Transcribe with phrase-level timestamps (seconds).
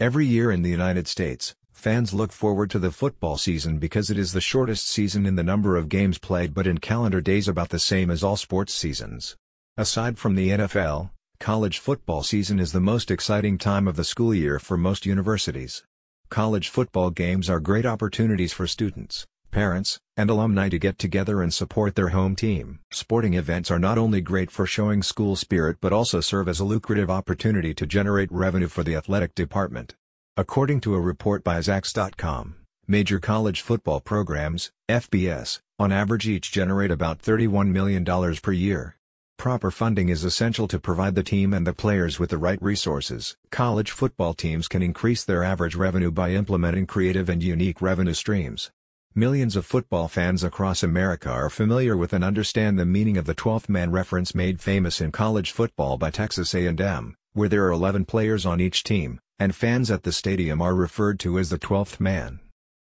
[0.00, 4.18] Every year in the United States, fans look forward to the football season because it
[4.18, 7.68] is the shortest season in the number of games played but in calendar days about
[7.68, 9.36] the same as all sports seasons.
[9.76, 14.34] Aside from the NFL, college football season is the most exciting time of the school
[14.34, 15.84] year for most universities.
[16.28, 21.54] College football games are great opportunities for students, parents, and alumni to get together and
[21.54, 22.80] support their home team.
[22.90, 26.64] Sporting events are not only great for showing school spirit but also serve as a
[26.64, 29.94] lucrative opportunity to generate revenue for the athletic department.
[30.36, 32.56] According to a report by Zaxx.com,
[32.88, 38.04] major college football programs, FBS, on average each generate about $31 million
[38.42, 38.96] per year.
[39.38, 43.36] Proper funding is essential to provide the team and the players with the right resources.
[43.50, 48.70] College football teams can increase their average revenue by implementing creative and unique revenue streams.
[49.16, 53.34] Millions of football fans across America are familiar with and understand the meaning of the
[53.34, 58.06] 12th man reference made famous in college football by Texas A&M, where there are 11
[58.06, 62.00] players on each team, and fans at the stadium are referred to as the 12th
[62.00, 62.40] man.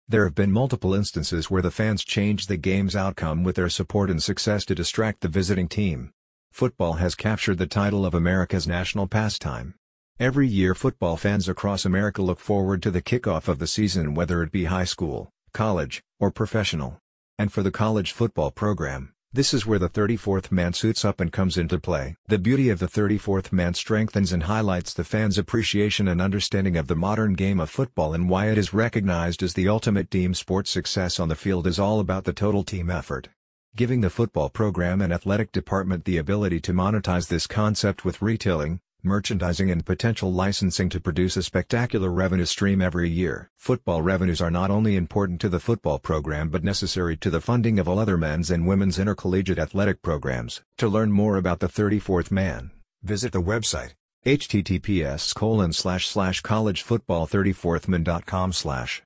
[0.08, 4.10] There have been multiple instances where the fans changed the game's outcome with their support
[4.10, 6.12] and success to distract the visiting team.
[6.54, 9.74] Football has captured the title of America's national pastime.
[10.18, 14.42] Every year football fans across America look forward to the kickoff of the season whether
[14.42, 17.00] it be high school, college, or professional.
[17.38, 21.32] And for the college football program, this is where the 34th man suits up and
[21.32, 22.18] comes into play.
[22.28, 26.88] The beauty of the 34th man strengthens and highlights the fans' appreciation and understanding of
[26.88, 30.68] the modern game of football and why it is recognized as the ultimate team sport
[30.68, 33.30] success on the field is all about the total team effort.
[33.74, 38.82] Giving the football program and athletic department the ability to monetize this concept with retailing,
[39.04, 43.50] merchandising and potential licensing to produce a spectacular revenue stream every year.
[43.58, 47.80] Football revenues are not only important to the football program but necessary to the funding
[47.80, 50.62] of all other men's and women's intercollegiate athletic programs.
[50.78, 52.72] To learn more about the 34th man,
[53.04, 53.94] visit the website
[54.26, 59.00] https colon slash slash collegefootball34thman.com slash